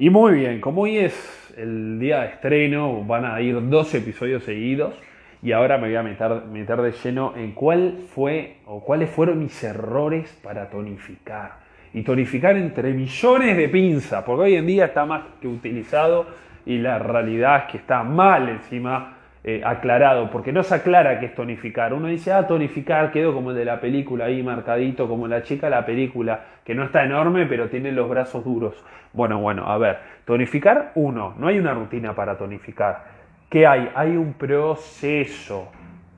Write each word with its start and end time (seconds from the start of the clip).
Y 0.00 0.10
muy 0.10 0.34
bien, 0.34 0.60
como 0.60 0.82
hoy 0.82 0.96
es 0.98 1.52
el 1.56 1.98
día 1.98 2.20
de 2.20 2.28
estreno, 2.28 3.02
van 3.02 3.24
a 3.24 3.40
ir 3.40 3.68
dos 3.68 3.92
episodios 3.96 4.44
seguidos 4.44 4.94
y 5.42 5.50
ahora 5.50 5.76
me 5.76 5.88
voy 5.88 5.96
a 5.96 6.04
meter, 6.04 6.44
meter 6.44 6.80
de 6.82 6.92
lleno 6.92 7.34
en 7.36 7.50
cuál 7.50 8.04
fue 8.14 8.58
o 8.66 8.84
cuáles 8.84 9.10
fueron 9.10 9.40
mis 9.40 9.64
errores 9.64 10.38
para 10.40 10.70
tonificar. 10.70 11.54
Y 11.92 12.02
tonificar 12.02 12.56
entre 12.56 12.92
millones 12.92 13.56
de 13.56 13.68
pinzas, 13.68 14.22
porque 14.22 14.42
hoy 14.42 14.54
en 14.54 14.68
día 14.68 14.84
está 14.84 15.04
más 15.04 15.22
que 15.40 15.48
utilizado 15.48 16.28
y 16.64 16.78
la 16.78 17.00
realidad 17.00 17.64
es 17.64 17.72
que 17.72 17.78
está 17.78 18.04
mal 18.04 18.48
encima 18.48 19.17
eh, 19.44 19.62
aclarado, 19.64 20.30
porque 20.30 20.52
no 20.52 20.62
se 20.62 20.74
aclara 20.74 21.20
qué 21.20 21.26
es 21.26 21.34
tonificar. 21.34 21.94
Uno 21.94 22.08
dice, 22.08 22.32
ah, 22.32 22.46
tonificar, 22.46 23.12
quedó 23.12 23.32
como 23.32 23.50
el 23.50 23.56
de 23.56 23.64
la 23.64 23.80
película 23.80 24.26
ahí 24.26 24.42
marcadito, 24.42 25.08
como 25.08 25.28
la 25.28 25.42
chica 25.42 25.70
la 25.70 25.86
película, 25.86 26.40
que 26.64 26.74
no 26.74 26.84
está 26.84 27.04
enorme, 27.04 27.46
pero 27.46 27.68
tiene 27.68 27.92
los 27.92 28.08
brazos 28.08 28.44
duros. 28.44 28.84
Bueno, 29.12 29.38
bueno, 29.38 29.66
a 29.66 29.78
ver, 29.78 29.98
tonificar, 30.24 30.92
uno, 30.96 31.34
no 31.38 31.46
hay 31.46 31.58
una 31.58 31.72
rutina 31.72 32.14
para 32.14 32.36
tonificar. 32.36 33.04
¿Qué 33.48 33.66
hay? 33.66 33.90
Hay 33.94 34.16
un 34.16 34.34
proceso. 34.34 35.68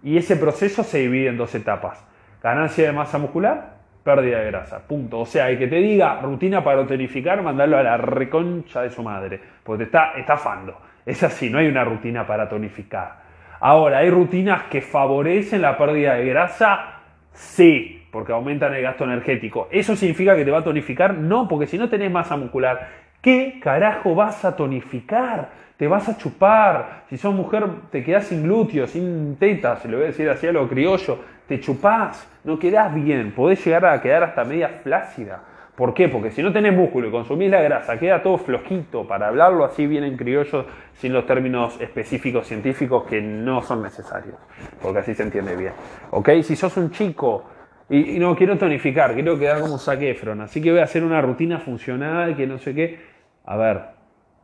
Y 0.03 0.17
ese 0.17 0.37
proceso 0.37 0.83
se 0.83 0.99
divide 0.99 1.29
en 1.29 1.37
dos 1.37 1.55
etapas. 1.55 2.05
Ganancia 2.43 2.87
de 2.87 2.93
masa 2.93 3.19
muscular, 3.19 3.75
pérdida 4.03 4.39
de 4.41 4.47
grasa. 4.47 4.81
Punto. 4.87 5.21
O 5.21 5.27
sea, 5.27 5.51
el 5.51 5.59
que 5.59 5.67
te 5.67 5.77
diga 5.77 6.21
rutina 6.23 6.65
para 6.65 6.87
tonificar, 6.87 7.43
mandarlo 7.43 7.77
a 7.77 7.83
la 7.83 7.97
reconcha 7.97 8.83
de 8.83 8.91
su 8.91 9.03
madre, 9.03 9.41
porque 9.63 9.85
te 9.85 9.85
está 9.85 10.13
estafando. 10.17 10.77
Es 11.11 11.25
así, 11.25 11.51
no 11.51 11.59
hay 11.59 11.67
una 11.67 11.83
rutina 11.83 12.25
para 12.25 12.49
tonificar. 12.49 13.17
Ahora, 13.59 13.99
¿hay 13.99 14.11
rutinas 14.11 14.63
que 14.71 14.81
favorecen 14.81 15.61
la 15.61 15.77
pérdida 15.77 16.15
de 16.15 16.25
grasa? 16.27 17.01
Sí, 17.33 18.07
porque 18.13 18.31
aumentan 18.31 18.75
el 18.75 18.83
gasto 18.83 19.03
energético. 19.03 19.67
¿Eso 19.73 19.97
significa 19.97 20.37
que 20.37 20.45
te 20.45 20.53
va 20.53 20.59
a 20.59 20.63
tonificar? 20.63 21.15
No, 21.15 21.49
porque 21.49 21.67
si 21.67 21.79
no 21.79 21.89
tenés 21.89 22.13
masa 22.13 22.37
muscular, 22.37 22.87
¿qué 23.21 23.59
carajo 23.61 24.15
vas 24.15 24.45
a 24.45 24.55
tonificar? 24.55 25.49
Te 25.77 25.89
vas 25.89 26.09
a 26.09 26.17
chupar. 26.17 27.03
Si 27.09 27.17
sos 27.17 27.35
mujer, 27.35 27.67
te 27.91 28.05
quedás 28.05 28.29
sin 28.29 28.45
glúteos, 28.45 28.91
sin 28.91 29.37
tetas, 29.37 29.83
se 29.83 29.89
lo 29.89 29.97
voy 29.97 30.05
a 30.05 30.11
decir 30.11 30.31
así 30.31 30.47
a 30.47 30.53
lo 30.53 30.69
criollo. 30.69 31.19
Te 31.49 31.59
chupás, 31.59 32.25
no 32.45 32.57
quedás 32.57 32.95
bien, 32.95 33.33
podés 33.33 33.67
llegar 33.67 33.85
a 33.85 34.01
quedar 34.01 34.23
hasta 34.23 34.45
media 34.45 34.69
flácida. 34.85 35.43
¿Por 35.81 35.95
qué? 35.95 36.11
Porque 36.11 36.31
si 36.31 36.43
no 36.43 36.53
tenés 36.53 36.75
músculo 36.75 37.09
y 37.09 37.11
consumís 37.11 37.51
la 37.51 37.63
grasa, 37.63 37.99
queda 37.99 38.23
todo 38.23 38.37
flojito, 38.37 39.09
para 39.09 39.29
hablarlo 39.29 39.65
así 39.65 39.87
bien 39.87 40.05
en 40.05 40.15
criollo, 40.15 40.67
sin 40.93 41.15
los 41.15 41.25
términos 41.25 41.81
específicos 41.81 42.47
científicos 42.47 43.05
que 43.05 43.23
no 43.23 43.63
son 43.63 43.83
necesarios, 43.83 44.37
porque 44.83 44.99
así 44.99 45.15
se 45.15 45.23
entiende 45.23 45.57
bien. 45.57 45.73
¿Ok? 46.11 46.29
Si 46.43 46.55
sos 46.55 46.77
un 46.77 46.91
chico 46.91 47.45
y, 47.89 48.19
no 48.19 48.37
quiero 48.37 48.59
tonificar, 48.59 49.15
quiero 49.15 49.39
quedar 49.39 49.63
como 49.63 49.79
Zac 49.79 50.03
Efron, 50.03 50.43
así 50.43 50.61
que 50.61 50.71
voy 50.71 50.81
a 50.81 50.85
hacer 50.85 51.03
una 51.03 51.23
rutina 51.23 51.61
funcional, 51.61 52.37
que 52.37 52.47
no 52.47 52.59
sé 52.59 52.75
qué. 52.75 52.99
A 53.47 53.57
ver, 53.57 53.81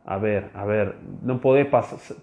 a 0.07 0.17
ver, 0.17 0.45
a 0.55 0.65
ver, 0.65 0.95
no 1.21 1.39
podés 1.39 1.67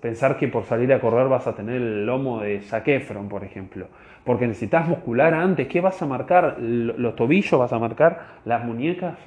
pensar 0.01 0.37
que 0.37 0.49
por 0.49 0.65
salir 0.65 0.93
a 0.93 1.01
correr 1.01 1.29
vas 1.29 1.47
a 1.47 1.55
tener 1.55 1.77
el 1.77 2.07
lomo 2.07 2.41
de 2.41 2.61
Zac 2.63 2.89
Efron, 2.89 3.29
por 3.29 3.45
ejemplo 3.45 3.87
porque 4.25 4.47
necesitas 4.47 4.89
muscular 4.89 5.35
antes. 5.35 5.69
¿Qué 5.69 5.81
vas 5.81 6.01
a 6.03 6.07
marcar? 6.07 6.57
¿Los 6.59 7.15
tobillos 7.15 7.61
vas 7.61 7.73
a 7.73 7.79
marcar? 7.79 8.41
¿Las 8.45 8.65
muñecas? 8.65 9.19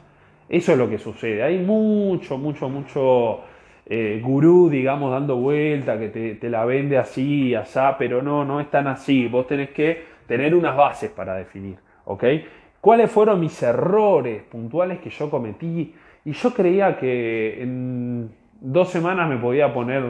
Eso 0.50 0.72
es 0.72 0.78
lo 0.78 0.90
que 0.90 0.98
sucede. 0.98 1.44
Hay 1.44 1.60
mucho, 1.60 2.38
mucho, 2.38 2.68
mucho 2.68 3.42
eh, 3.86 4.20
gurú, 4.24 4.70
digamos, 4.70 5.12
dando 5.12 5.36
vuelta, 5.38 6.00
que 6.00 6.38
te, 6.40 6.50
la 6.50 6.66
vende 6.66 6.98
así, 6.98 7.54
asá, 7.54 7.96
pero 7.98 8.22
no, 8.22 8.44
no 8.44 8.60
es 8.60 8.70
tan 8.72 8.88
así. 8.88 9.28
Vos 9.28 9.48
tenés 9.48 9.70
que 9.70 10.04
tener 10.28 10.56
unas 10.56 10.76
bases 10.76 11.12
para 11.12 11.36
definir, 11.36 11.78
¿ok? 12.06 12.24
¿Cuáles 12.82 13.12
fueron 13.12 13.40
mis 13.40 13.62
errores 13.62 14.44
puntuales 14.44 15.00
que 15.00 15.10
yo 15.10 15.30
cometí? 15.30 15.94
Y 16.26 16.32
yo 16.32 16.54
creía 16.54 16.98
que 16.98 17.62
en 17.62 18.30
dos 18.62 18.90
semanas 18.90 19.30
me 19.30 19.38
podía 19.38 19.74
poner, 19.74 20.04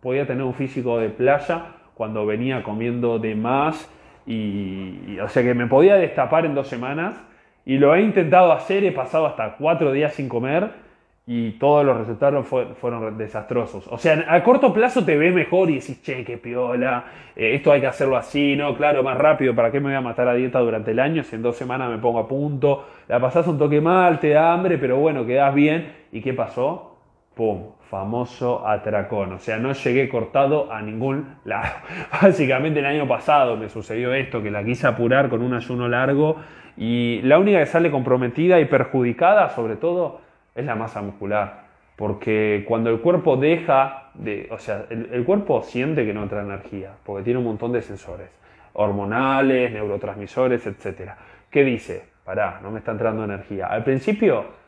podía 0.00 0.26
tener 0.26 0.42
un 0.42 0.54
físico 0.54 0.98
de 0.98 1.08
playa 1.08 1.66
cuando 1.94 2.26
venía 2.26 2.62
comiendo 2.62 3.18
de 3.18 3.34
más 3.34 3.90
y, 4.26 5.18
o 5.18 5.28
sea 5.28 5.42
que 5.42 5.54
me 5.54 5.66
podía 5.66 5.96
destapar 5.96 6.46
en 6.46 6.54
dos 6.54 6.68
semanas 6.68 7.20
y 7.64 7.78
lo 7.78 7.94
he 7.94 8.02
intentado 8.02 8.52
hacer, 8.52 8.84
he 8.84 8.92
pasado 8.92 9.26
hasta 9.26 9.56
cuatro 9.56 9.92
días 9.92 10.14
sin 10.14 10.28
comer 10.28 10.84
y 11.26 11.52
todos 11.52 11.86
los 11.86 11.96
resultados 11.96 12.46
fueron 12.46 13.16
desastrosos. 13.16 13.86
O 13.88 13.96
sea, 13.96 14.26
a 14.28 14.42
corto 14.42 14.74
plazo 14.74 15.06
te 15.06 15.16
ves 15.16 15.34
mejor 15.34 15.70
y 15.70 15.76
decís, 15.76 16.02
che, 16.02 16.22
qué 16.22 16.36
piola, 16.36 17.04
eh, 17.34 17.54
esto 17.54 17.72
hay 17.72 17.80
que 17.80 17.86
hacerlo 17.86 18.18
así, 18.18 18.54
¿no? 18.56 18.76
Claro, 18.76 19.02
más 19.02 19.16
rápido, 19.16 19.54
¿para 19.54 19.70
qué 19.72 19.80
me 19.80 19.86
voy 19.86 19.94
a 19.94 20.02
matar 20.02 20.28
a 20.28 20.34
dieta 20.34 20.58
durante 20.58 20.90
el 20.90 21.00
año 21.00 21.24
si 21.24 21.36
en 21.36 21.42
dos 21.42 21.56
semanas 21.56 21.90
me 21.90 21.96
pongo 21.96 22.18
a 22.18 22.28
punto? 22.28 22.86
La 23.08 23.18
pasás 23.20 23.46
un 23.46 23.58
toque 23.58 23.80
mal, 23.80 24.20
te 24.20 24.30
da 24.30 24.52
hambre, 24.52 24.76
pero 24.76 24.98
bueno, 24.98 25.24
quedás 25.24 25.54
bien. 25.54 26.04
¿Y 26.12 26.20
qué 26.20 26.34
pasó? 26.34 26.93
¡Pum! 27.34 27.72
Famoso 27.90 28.66
atracón. 28.66 29.32
O 29.32 29.38
sea, 29.38 29.58
no 29.58 29.72
llegué 29.72 30.08
cortado 30.08 30.72
a 30.72 30.80
ningún 30.82 31.36
lado. 31.44 31.74
Básicamente 32.22 32.80
el 32.80 32.86
año 32.86 33.08
pasado 33.08 33.56
me 33.56 33.68
sucedió 33.68 34.14
esto, 34.14 34.42
que 34.42 34.50
la 34.50 34.64
quise 34.64 34.86
apurar 34.86 35.28
con 35.28 35.42
un 35.42 35.54
ayuno 35.54 35.88
largo 35.88 36.36
y 36.76 37.20
la 37.22 37.38
única 37.38 37.58
que 37.58 37.66
sale 37.66 37.90
comprometida 37.90 38.60
y 38.60 38.64
perjudicada, 38.66 39.50
sobre 39.50 39.76
todo, 39.76 40.20
es 40.54 40.64
la 40.64 40.74
masa 40.74 41.02
muscular. 41.02 41.64
Porque 41.96 42.64
cuando 42.66 42.90
el 42.90 43.00
cuerpo 43.00 43.36
deja 43.36 44.10
de, 44.14 44.48
o 44.50 44.58
sea, 44.58 44.86
el, 44.90 45.10
el 45.12 45.24
cuerpo 45.24 45.62
siente 45.62 46.04
que 46.04 46.12
no 46.12 46.22
entra 46.22 46.42
energía, 46.42 46.92
porque 47.04 47.22
tiene 47.24 47.38
un 47.38 47.44
montón 47.44 47.72
de 47.72 47.82
sensores, 47.82 48.28
hormonales, 48.72 49.72
neurotransmisores, 49.72 50.66
etc. 50.66 51.12
¿Qué 51.50 51.62
dice? 51.62 52.04
Pará, 52.24 52.58
no 52.62 52.70
me 52.70 52.78
está 52.78 52.92
entrando 52.92 53.22
energía. 53.22 53.66
Al 53.66 53.84
principio 53.84 54.63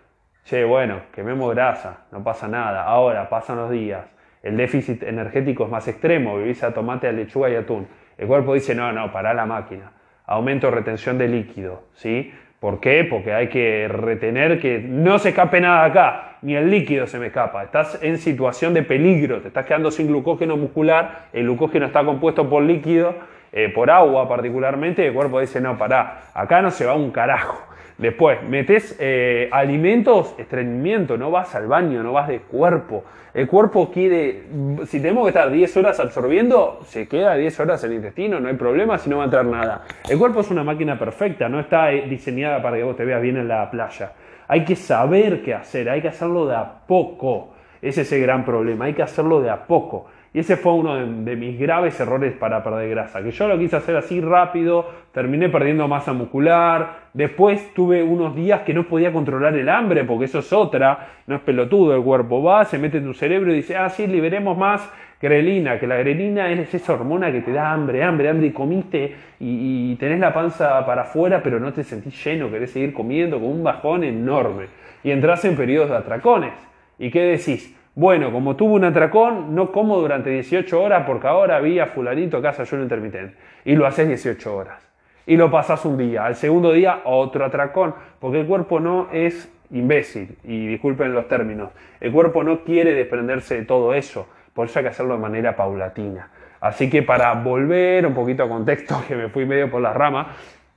Che, 0.46 0.62
bueno, 0.62 1.00
quememos 1.12 1.52
grasa, 1.52 2.04
no 2.12 2.22
pasa 2.22 2.46
nada. 2.46 2.84
Ahora, 2.84 3.28
pasan 3.28 3.56
los 3.56 3.68
días, 3.68 4.06
el 4.44 4.56
déficit 4.56 5.02
energético 5.02 5.64
es 5.64 5.70
más 5.70 5.88
extremo, 5.88 6.38
vivís 6.38 6.62
a 6.62 6.72
tomate, 6.72 7.08
a 7.08 7.12
lechuga 7.12 7.50
y 7.50 7.56
atún. 7.56 7.88
El 8.16 8.28
cuerpo 8.28 8.54
dice, 8.54 8.72
no, 8.72 8.92
no, 8.92 9.10
para 9.10 9.34
la 9.34 9.44
máquina. 9.44 9.90
Aumento 10.24 10.70
retención 10.70 11.18
de 11.18 11.26
líquido, 11.26 11.82
¿sí? 11.94 12.32
¿Por 12.60 12.78
qué? 12.78 13.04
Porque 13.10 13.32
hay 13.32 13.48
que 13.48 13.88
retener 13.88 14.60
que 14.60 14.78
no 14.78 15.18
se 15.18 15.30
escape 15.30 15.60
nada 15.60 15.84
acá, 15.84 16.38
ni 16.42 16.54
el 16.54 16.70
líquido 16.70 17.08
se 17.08 17.18
me 17.18 17.26
escapa. 17.26 17.64
Estás 17.64 17.98
en 18.00 18.16
situación 18.16 18.72
de 18.72 18.84
peligro, 18.84 19.40
te 19.40 19.48
estás 19.48 19.66
quedando 19.66 19.90
sin 19.90 20.06
glucógeno 20.06 20.56
muscular, 20.56 21.26
el 21.32 21.42
glucógeno 21.42 21.86
está 21.86 22.04
compuesto 22.04 22.48
por 22.48 22.62
líquido, 22.62 23.16
eh, 23.50 23.68
por 23.68 23.90
agua 23.90 24.28
particularmente, 24.28 25.02
y 25.02 25.06
el 25.06 25.12
cuerpo 25.12 25.40
dice, 25.40 25.60
no, 25.60 25.76
pará, 25.76 26.20
acá 26.34 26.62
no 26.62 26.70
se 26.70 26.86
va 26.86 26.94
un 26.94 27.10
carajo. 27.10 27.66
Después, 27.98 28.42
metes 28.42 28.94
eh, 28.98 29.48
alimentos, 29.50 30.34
estreñimiento, 30.36 31.16
no 31.16 31.30
vas 31.30 31.54
al 31.54 31.66
baño, 31.66 32.02
no 32.02 32.12
vas 32.12 32.28
de 32.28 32.40
cuerpo. 32.40 33.04
El 33.32 33.46
cuerpo 33.48 33.90
quiere, 33.90 34.42
si 34.86 35.00
tenemos 35.00 35.24
que 35.24 35.28
estar 35.28 35.50
10 35.50 35.76
horas 35.78 35.98
absorbiendo, 35.98 36.80
se 36.84 37.08
queda 37.08 37.34
10 37.36 37.60
horas 37.60 37.82
en 37.84 37.90
el 37.90 37.96
intestino, 37.96 38.38
no 38.38 38.48
hay 38.48 38.54
problema 38.54 38.98
si 38.98 39.08
no 39.08 39.16
va 39.16 39.22
a 39.22 39.26
entrar 39.26 39.46
nada. 39.46 39.84
El 40.08 40.18
cuerpo 40.18 40.40
es 40.40 40.50
una 40.50 40.62
máquina 40.62 40.98
perfecta, 40.98 41.48
no 41.48 41.58
está 41.58 41.90
eh, 41.92 42.06
diseñada 42.06 42.60
para 42.60 42.76
que 42.76 42.82
vos 42.82 42.96
te 42.96 43.04
veas 43.06 43.22
bien 43.22 43.38
en 43.38 43.48
la 43.48 43.70
playa. 43.70 44.12
Hay 44.48 44.64
que 44.64 44.76
saber 44.76 45.42
qué 45.42 45.54
hacer, 45.54 45.88
hay 45.88 46.02
que 46.02 46.08
hacerlo 46.08 46.46
de 46.46 46.54
a 46.54 46.86
poco. 46.86 47.54
Ese 47.80 48.02
es 48.02 48.12
el 48.12 48.20
gran 48.20 48.44
problema, 48.44 48.86
hay 48.86 48.94
que 48.94 49.02
hacerlo 49.02 49.40
de 49.40 49.48
a 49.48 49.66
poco. 49.66 50.06
Y 50.36 50.40
ese 50.40 50.58
fue 50.58 50.74
uno 50.74 50.96
de, 50.96 51.34
mis 51.34 51.58
graves 51.58 51.98
errores 51.98 52.34
para 52.34 52.62
perder 52.62 52.90
grasa, 52.90 53.22
que 53.22 53.30
yo 53.30 53.48
lo 53.48 53.58
quise 53.58 53.76
hacer 53.76 53.96
así 53.96 54.20
rápido, 54.20 54.86
terminé 55.10 55.48
perdiendo 55.48 55.88
masa 55.88 56.12
muscular, 56.12 57.08
después 57.14 57.72
tuve 57.72 58.02
unos 58.02 58.36
días 58.36 58.60
que 58.60 58.74
no 58.74 58.86
podía 58.86 59.14
controlar 59.14 59.56
el 59.56 59.66
hambre, 59.70 60.04
porque 60.04 60.26
eso 60.26 60.40
es 60.40 60.52
otra, 60.52 61.08
no 61.26 61.36
es 61.36 61.40
pelotudo 61.40 61.96
el 61.96 62.02
cuerpo, 62.02 62.42
va, 62.42 62.66
se 62.66 62.76
mete 62.76 62.98
en 62.98 63.04
tu 63.04 63.14
cerebro 63.14 63.50
y 63.50 63.56
dice, 63.56 63.78
ah, 63.78 63.88
sí, 63.88 64.06
liberemos 64.06 64.58
más 64.58 64.92
grelina, 65.22 65.80
que 65.80 65.86
la 65.86 65.96
grelina 65.96 66.50
es 66.50 66.74
esa 66.74 66.92
hormona 66.92 67.32
que 67.32 67.40
te 67.40 67.52
da 67.52 67.72
hambre, 67.72 68.04
hambre, 68.04 68.28
hambre, 68.28 68.48
y 68.48 68.52
comiste 68.52 69.16
y, 69.40 69.92
y 69.92 69.96
tenés 69.96 70.20
la 70.20 70.34
panza 70.34 70.84
para 70.84 71.00
afuera, 71.00 71.40
pero 71.42 71.58
no 71.58 71.72
te 71.72 71.82
sentís 71.82 72.22
lleno, 72.22 72.50
querés 72.50 72.72
seguir 72.72 72.92
comiendo 72.92 73.40
con 73.40 73.48
un 73.48 73.64
bajón 73.64 74.04
enorme. 74.04 74.66
Y 75.02 75.12
entras 75.12 75.46
en 75.46 75.56
periodos 75.56 75.88
de 75.88 75.96
atracones. 75.96 76.52
¿Y 76.98 77.10
qué 77.10 77.22
decís? 77.22 77.74
Bueno, 77.96 78.30
como 78.30 78.56
tuvo 78.56 78.74
un 78.74 78.84
atracón, 78.84 79.54
no 79.54 79.72
como 79.72 79.96
durante 79.96 80.28
18 80.28 80.82
horas 80.82 81.04
porque 81.06 81.28
ahora 81.28 81.56
había 81.56 81.86
fulanito 81.86 82.42
casa 82.42 82.60
ayuno 82.60 82.82
intermitente. 82.82 83.38
Y 83.64 83.74
lo 83.74 83.86
haces 83.86 84.06
18 84.06 84.54
horas. 84.54 84.86
Y 85.26 85.38
lo 85.38 85.50
pasas 85.50 85.82
un 85.86 85.96
día. 85.96 86.26
Al 86.26 86.34
segundo 86.34 86.72
día, 86.72 87.00
otro 87.04 87.46
atracón. 87.46 87.94
Porque 88.20 88.40
el 88.40 88.46
cuerpo 88.46 88.80
no 88.80 89.08
es 89.14 89.50
imbécil. 89.70 90.36
Y 90.44 90.66
disculpen 90.66 91.14
los 91.14 91.26
términos. 91.26 91.70
El 91.98 92.12
cuerpo 92.12 92.44
no 92.44 92.64
quiere 92.64 92.92
desprenderse 92.92 93.54
de 93.54 93.62
todo 93.64 93.94
eso. 93.94 94.28
Por 94.52 94.66
eso 94.66 94.78
hay 94.78 94.84
que 94.84 94.90
hacerlo 94.90 95.14
de 95.14 95.20
manera 95.20 95.56
paulatina. 95.56 96.28
Así 96.60 96.90
que 96.90 97.02
para 97.02 97.32
volver 97.32 98.06
un 98.06 98.12
poquito 98.12 98.42
a 98.42 98.48
contexto, 98.48 99.02
que 99.08 99.16
me 99.16 99.30
fui 99.30 99.46
medio 99.46 99.70
por 99.70 99.80
las 99.80 99.96
ramas, 99.96 100.26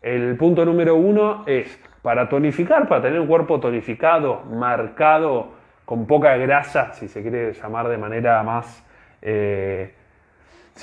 el 0.01 0.37
punto 0.37 0.63
número 0.63 0.95
uno 0.95 1.43
es, 1.47 1.83
para 2.01 2.29
tonificar, 2.29 2.87
para 2.87 3.01
tener 3.01 3.19
un 3.19 3.27
cuerpo 3.27 3.59
tonificado, 3.59 4.43
marcado, 4.49 5.58
con 5.89 6.05
poca 6.05 6.37
grasa, 6.37 6.93
si 6.93 7.07
se 7.07 7.23
quiere 7.23 7.51
llamar 7.51 7.87
de 7.87 7.97
manera 7.97 8.43
más, 8.43 8.85
eh, 9.23 9.91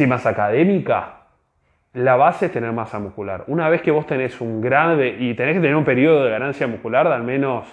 más 0.08 0.26
académica, 0.26 1.18
la 1.92 2.16
base 2.16 2.46
es 2.46 2.52
tener 2.52 2.72
masa 2.72 2.98
muscular. 2.98 3.44
Una 3.46 3.68
vez 3.68 3.82
que 3.82 3.92
vos 3.92 4.04
tenés 4.04 4.40
un 4.40 4.60
grande, 4.60 5.16
y 5.20 5.34
tenés 5.34 5.54
que 5.54 5.60
tener 5.60 5.76
un 5.76 5.84
periodo 5.84 6.24
de 6.24 6.30
ganancia 6.32 6.66
muscular 6.66 7.06
de 7.06 7.14
al 7.14 7.22
menos 7.22 7.68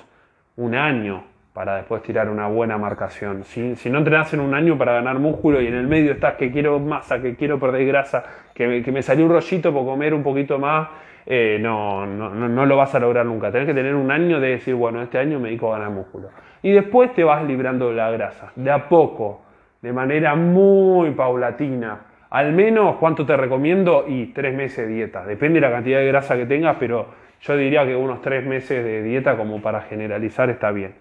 un 0.57 0.75
año, 0.75 1.23
para 1.53 1.77
después 1.77 2.03
tirar 2.03 2.29
una 2.29 2.45
buena 2.45 2.77
marcación. 2.77 3.43
Si, 3.45 3.75
si 3.77 3.89
no 3.89 3.97
entrenas 3.97 4.31
en 4.35 4.39
un 4.39 4.53
año 4.53 4.77
para 4.77 4.93
ganar 4.93 5.17
músculo 5.17 5.59
y 5.59 5.65
en 5.65 5.73
el 5.73 5.87
medio 5.87 6.11
estás 6.11 6.35
que 6.35 6.51
quiero 6.51 6.77
masa, 6.79 7.19
que 7.19 7.35
quiero 7.35 7.59
perder 7.59 7.87
grasa, 7.87 8.25
que 8.53 8.83
que 8.83 8.91
me 8.91 9.01
salió 9.01 9.25
un 9.25 9.31
rollito 9.31 9.73
por 9.73 9.85
comer 9.85 10.13
un 10.13 10.21
poquito 10.21 10.59
más, 10.59 10.87
eh, 11.25 11.57
no, 11.59 12.05
no, 12.05 12.29
no, 12.29 12.65
lo 12.65 12.77
vas 12.77 12.93
a 12.95 12.99
lograr 12.99 13.25
nunca. 13.25 13.51
Tenés 13.51 13.67
que 13.67 13.73
tener 13.73 13.95
un 13.95 14.11
año 14.11 14.39
de 14.39 14.49
decir, 14.49 14.75
bueno, 14.75 15.01
este 15.01 15.17
año 15.17 15.39
me 15.39 15.49
dedico 15.49 15.73
a 15.73 15.77
ganar 15.77 15.91
músculo. 15.93 16.29
Y 16.61 16.71
después 16.71 17.13
te 17.13 17.23
vas 17.23 17.43
librando 17.43 17.89
de 17.89 17.95
la 17.95 18.11
grasa, 18.11 18.51
de 18.55 18.71
a 18.71 18.87
poco, 18.89 19.41
de 19.81 19.93
manera 19.93 20.35
muy 20.35 21.11
paulatina. 21.11 21.99
Al 22.29 22.51
menos, 22.53 22.95
¿cuánto 22.95 23.25
te 23.25 23.37
recomiendo? 23.37 24.05
Y 24.07 24.27
tres 24.27 24.55
meses 24.55 24.87
de 24.87 24.93
dieta. 24.93 25.25
Depende 25.25 25.59
de 25.59 25.67
la 25.67 25.71
cantidad 25.71 25.99
de 25.99 26.07
grasa 26.07 26.35
que 26.35 26.45
tengas, 26.45 26.77
pero 26.79 27.07
yo 27.41 27.57
diría 27.57 27.85
que 27.85 27.95
unos 27.95 28.21
tres 28.21 28.45
meses 28.45 28.83
de 28.83 29.03
dieta 29.03 29.35
como 29.37 29.61
para 29.61 29.81
generalizar 29.81 30.49
está 30.49 30.71
bien. 30.71 30.95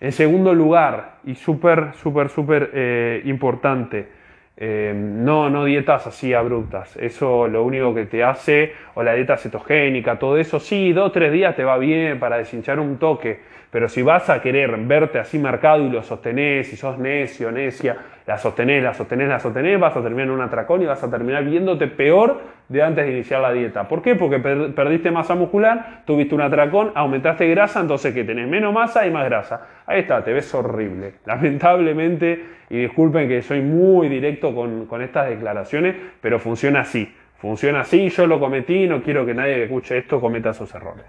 En 0.00 0.12
segundo 0.12 0.52
lugar, 0.52 1.16
y 1.24 1.34
súper, 1.34 1.94
súper, 1.94 2.28
súper 2.28 2.70
eh, 2.74 3.22
importante, 3.24 4.06
eh, 4.56 4.94
no, 4.96 5.50
no 5.50 5.64
dietas 5.64 6.06
así 6.06 6.32
abruptas. 6.32 6.96
Eso 6.96 7.46
lo 7.46 7.62
único 7.62 7.94
que 7.94 8.06
te 8.06 8.24
hace, 8.24 8.72
o 8.94 9.02
la 9.02 9.12
dieta 9.12 9.36
cetogénica, 9.36 10.18
todo 10.18 10.38
eso, 10.38 10.60
sí, 10.60 10.92
dos 10.92 11.08
o 11.08 11.12
tres 11.12 11.32
días 11.32 11.54
te 11.54 11.64
va 11.64 11.76
bien 11.78 12.18
para 12.18 12.38
deshinchar 12.38 12.80
un 12.80 12.98
toque, 12.98 13.40
pero 13.70 13.88
si 13.88 14.02
vas 14.02 14.30
a 14.30 14.40
querer 14.40 14.76
verte 14.78 15.18
así 15.18 15.38
marcado 15.38 15.84
y 15.84 15.90
lo 15.90 16.02
sostenés, 16.02 16.72
y 16.72 16.76
sos 16.76 16.98
necio, 16.98 17.50
necia, 17.50 17.96
la 18.26 18.38
sostenés, 18.38 18.82
la 18.82 18.94
sostenés, 18.94 19.28
la 19.28 19.38
sostenés, 19.38 19.78
vas 19.78 19.96
a 19.96 20.02
terminar 20.02 20.26
en 20.26 20.30
un 20.32 20.40
atracón 20.40 20.82
y 20.82 20.86
vas 20.86 21.02
a 21.02 21.10
terminar 21.10 21.44
viéndote 21.44 21.86
peor 21.86 22.40
de 22.68 22.82
antes 22.82 23.04
de 23.04 23.12
iniciar 23.12 23.40
la 23.40 23.52
dieta. 23.52 23.88
¿Por 23.88 24.02
qué? 24.02 24.14
Porque 24.14 24.38
perdiste 24.38 25.10
masa 25.10 25.34
muscular, 25.34 26.02
tuviste 26.04 26.34
un 26.34 26.40
atracón, 26.40 26.92
aumentaste 26.94 27.48
grasa, 27.48 27.80
entonces 27.80 28.14
que 28.14 28.24
tenés 28.24 28.48
menos 28.48 28.72
masa 28.72 29.06
y 29.06 29.10
más 29.10 29.24
grasa. 29.26 29.66
Ahí 29.86 30.00
está, 30.00 30.22
te 30.24 30.32
ves 30.32 30.52
horrible. 30.54 31.14
Lamentablemente, 31.26 32.44
y 32.70 32.78
disculpen 32.78 33.28
que 33.28 33.42
soy 33.42 33.60
muy 33.60 34.08
directo 34.08 34.54
con, 34.54 34.86
con 34.86 35.02
estas 35.02 35.28
declaraciones, 35.28 35.94
pero 36.20 36.38
funciona 36.38 36.80
así. 36.80 37.14
Funciona 37.38 37.80
así, 37.80 38.08
yo 38.08 38.26
lo 38.26 38.40
cometí, 38.40 38.88
no 38.88 39.02
quiero 39.02 39.26
que 39.26 39.34
nadie 39.34 39.56
que 39.56 39.64
escuche 39.64 39.98
esto 39.98 40.20
cometa 40.20 40.50
esos 40.50 40.74
errores. 40.74 41.04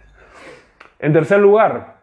En 1.00 1.13
tercer 1.13 1.39
lugar, 1.39 1.96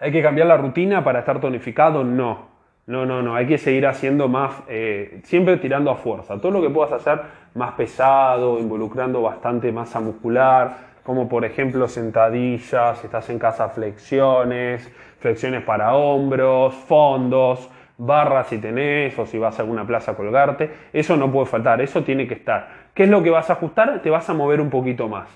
¿hay 0.00 0.12
que 0.12 0.22
cambiar 0.22 0.46
la 0.46 0.56
rutina 0.56 1.02
para 1.04 1.20
estar 1.20 1.40
tonificado? 1.40 2.04
No. 2.04 2.48
No, 2.86 3.04
no, 3.04 3.20
no, 3.20 3.34
hay 3.34 3.46
que 3.46 3.58
seguir 3.58 3.86
haciendo 3.86 4.28
más, 4.28 4.62
eh, 4.66 5.20
siempre 5.24 5.58
tirando 5.58 5.90
a 5.90 5.96
fuerza. 5.96 6.40
Todo 6.40 6.52
lo 6.52 6.62
que 6.62 6.70
puedas 6.70 6.90
hacer 6.92 7.20
más 7.54 7.72
pesado, 7.72 8.58
involucrando 8.58 9.20
bastante 9.20 9.70
masa 9.70 10.00
muscular, 10.00 10.88
como 11.02 11.28
por 11.28 11.44
ejemplo 11.44 11.86
sentadillas, 11.86 12.98
si 12.98 13.06
estás 13.06 13.28
en 13.28 13.38
casa 13.38 13.68
flexiones, 13.68 14.90
flexiones 15.20 15.62
para 15.64 15.94
hombros, 15.94 16.74
fondos, 16.74 17.68
barras 17.98 18.46
si 18.46 18.58
tenés 18.58 19.18
o 19.18 19.26
si 19.26 19.36
vas 19.38 19.58
a 19.58 19.62
alguna 19.62 19.86
plaza 19.86 20.12
a 20.12 20.16
colgarte. 20.16 20.70
Eso 20.92 21.16
no 21.18 21.30
puede 21.30 21.44
faltar, 21.44 21.82
eso 21.82 22.02
tiene 22.04 22.26
que 22.26 22.34
estar. 22.34 22.68
¿Qué 22.94 23.04
es 23.04 23.10
lo 23.10 23.22
que 23.22 23.28
vas 23.28 23.50
a 23.50 23.54
ajustar? 23.54 24.00
Te 24.00 24.08
vas 24.08 24.30
a 24.30 24.34
mover 24.34 24.62
un 24.62 24.70
poquito 24.70 25.08
más. 25.08 25.28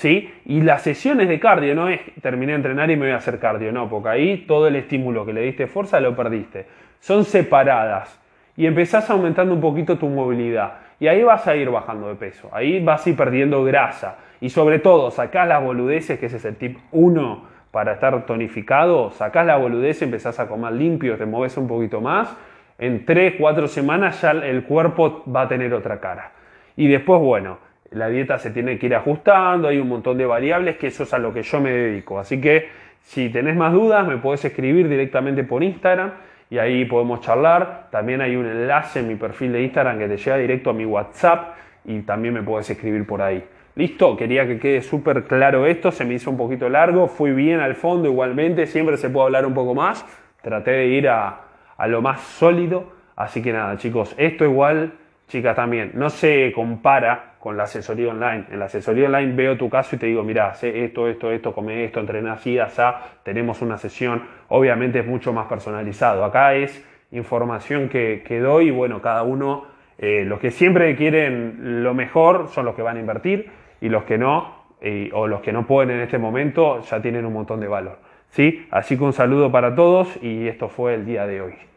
¿Sí? 0.00 0.32
Y 0.46 0.62
las 0.62 0.80
sesiones 0.80 1.28
de 1.28 1.38
cardio 1.38 1.74
no 1.74 1.90
es 1.90 2.00
terminé 2.22 2.52
de 2.52 2.56
entrenar 2.56 2.90
y 2.90 2.96
me 2.96 3.04
voy 3.04 3.12
a 3.12 3.16
hacer 3.16 3.38
cardio, 3.38 3.70
no, 3.70 3.86
porque 3.90 4.08
ahí 4.08 4.36
todo 4.48 4.66
el 4.66 4.76
estímulo 4.76 5.26
que 5.26 5.34
le 5.34 5.42
diste 5.42 5.66
fuerza 5.66 6.00
lo 6.00 6.16
perdiste 6.16 6.64
son 7.00 7.26
separadas 7.26 8.18
y 8.56 8.64
empezás 8.64 9.10
aumentando 9.10 9.52
un 9.52 9.60
poquito 9.60 9.98
tu 9.98 10.08
movilidad. 10.08 10.78
Y 11.00 11.08
ahí 11.08 11.22
vas 11.22 11.46
a 11.46 11.54
ir 11.54 11.68
bajando 11.68 12.08
de 12.08 12.14
peso, 12.14 12.48
ahí 12.50 12.82
vas 12.82 13.06
a 13.06 13.10
ir 13.10 13.16
perdiendo 13.16 13.62
grasa. 13.62 14.16
Y 14.40 14.48
sobre 14.48 14.78
todo, 14.78 15.10
sacás 15.10 15.46
las 15.46 15.62
boludeces, 15.62 16.18
que 16.18 16.26
ese 16.26 16.38
es 16.38 16.46
el 16.46 16.56
tip 16.56 16.78
1 16.92 17.44
para 17.70 17.92
estar 17.92 18.24
tonificado, 18.24 19.10
sacás 19.10 19.44
la 19.44 19.58
boludez, 19.58 20.00
empezás 20.00 20.40
a 20.40 20.48
comer 20.48 20.72
limpio, 20.72 21.18
te 21.18 21.26
mueves 21.26 21.58
un 21.58 21.68
poquito 21.68 22.00
más. 22.00 22.34
En 22.78 23.04
3, 23.04 23.34
4 23.38 23.68
semanas 23.68 24.22
ya 24.22 24.30
el 24.30 24.62
cuerpo 24.62 25.24
va 25.30 25.42
a 25.42 25.48
tener 25.48 25.74
otra 25.74 26.00
cara. 26.00 26.32
Y 26.74 26.88
después, 26.88 27.20
bueno, 27.20 27.58
la 27.90 28.08
dieta 28.08 28.38
se 28.38 28.50
tiene 28.50 28.78
que 28.78 28.86
ir 28.86 28.94
ajustando, 28.94 29.68
hay 29.68 29.78
un 29.78 29.88
montón 29.88 30.16
de 30.18 30.26
variables, 30.26 30.76
que 30.76 30.88
eso 30.88 31.02
es 31.02 31.12
a 31.12 31.18
lo 31.18 31.32
que 31.32 31.42
yo 31.42 31.60
me 31.60 31.72
dedico. 31.72 32.18
Así 32.18 32.40
que 32.40 32.68
si 33.02 33.28
tenés 33.30 33.56
más 33.56 33.72
dudas, 33.72 34.06
me 34.06 34.18
podés 34.18 34.44
escribir 34.44 34.88
directamente 34.88 35.42
por 35.44 35.62
Instagram 35.62 36.12
y 36.50 36.58
ahí 36.58 36.84
podemos 36.84 37.20
charlar. 37.20 37.88
También 37.90 38.20
hay 38.20 38.36
un 38.36 38.46
enlace 38.46 39.00
en 39.00 39.08
mi 39.08 39.16
perfil 39.16 39.52
de 39.52 39.62
Instagram 39.62 39.98
que 39.98 40.08
te 40.08 40.16
llega 40.16 40.36
directo 40.36 40.70
a 40.70 40.72
mi 40.72 40.84
WhatsApp 40.84 41.56
y 41.84 42.00
también 42.00 42.34
me 42.34 42.42
puedes 42.42 42.70
escribir 42.70 43.06
por 43.06 43.22
ahí. 43.22 43.44
Listo, 43.74 44.16
quería 44.16 44.46
que 44.46 44.58
quede 44.58 44.82
súper 44.82 45.24
claro 45.24 45.64
esto, 45.64 45.90
se 45.90 46.04
me 46.04 46.14
hizo 46.14 46.30
un 46.30 46.36
poquito 46.36 46.68
largo, 46.68 47.06
fui 47.06 47.32
bien 47.32 47.60
al 47.60 47.76
fondo 47.76 48.08
igualmente, 48.08 48.66
siempre 48.66 48.96
se 48.96 49.08
puede 49.08 49.26
hablar 49.26 49.46
un 49.46 49.54
poco 49.54 49.74
más, 49.74 50.04
traté 50.42 50.72
de 50.72 50.86
ir 50.86 51.08
a, 51.08 51.40
a 51.76 51.86
lo 51.86 52.02
más 52.02 52.20
sólido, 52.20 52.92
así 53.14 53.40
que 53.40 53.52
nada 53.52 53.76
chicos, 53.76 54.14
esto 54.18 54.44
igual, 54.44 54.92
chicas 55.30 55.56
también, 55.56 55.92
no 55.94 56.10
se 56.10 56.52
compara 56.52 57.34
con 57.38 57.56
la 57.56 57.62
asesoría 57.62 58.10
online. 58.10 58.46
En 58.50 58.58
la 58.58 58.66
asesoría 58.66 59.06
online 59.06 59.32
veo 59.34 59.56
tu 59.56 59.70
caso 59.70 59.96
y 59.96 59.98
te 59.98 60.06
digo, 60.06 60.22
mira, 60.22 60.52
sé 60.54 60.84
esto, 60.84 61.08
esto, 61.08 61.30
esto, 61.30 61.54
come 61.54 61.84
esto, 61.84 62.00
entrena 62.00 62.34
así, 62.34 62.58
asá, 62.58 63.00
tenemos 63.22 63.62
una 63.62 63.78
sesión, 63.78 64.24
obviamente 64.48 64.98
es 64.98 65.06
mucho 65.06 65.32
más 65.32 65.46
personalizado. 65.46 66.24
Acá 66.24 66.54
es 66.54 66.84
información 67.12 67.88
que, 67.88 68.22
que 68.26 68.40
doy 68.40 68.68
y 68.68 68.70
bueno, 68.70 69.00
cada 69.00 69.22
uno, 69.22 69.66
eh, 69.98 70.24
los 70.26 70.40
que 70.40 70.50
siempre 70.50 70.94
quieren 70.96 71.82
lo 71.82 71.94
mejor 71.94 72.48
son 72.48 72.66
los 72.66 72.74
que 72.74 72.82
van 72.82 72.96
a 72.96 73.00
invertir 73.00 73.50
y 73.80 73.88
los 73.88 74.04
que 74.04 74.18
no, 74.18 74.60
o 75.12 75.26
los 75.26 75.40
que 75.42 75.52
no 75.52 75.66
pueden 75.66 75.90
en 75.96 76.00
este 76.00 76.18
momento, 76.18 76.80
ya 76.82 77.00
tienen 77.00 77.24
un 77.24 77.32
montón 77.32 77.60
de 77.60 77.68
valor. 77.68 77.98
¿sí? 78.30 78.66
Así 78.70 78.96
que 78.96 79.04
un 79.04 79.12
saludo 79.12 79.52
para 79.52 79.74
todos 79.74 80.18
y 80.22 80.48
esto 80.48 80.68
fue 80.68 80.94
el 80.94 81.06
día 81.06 81.26
de 81.26 81.40
hoy. 81.40 81.69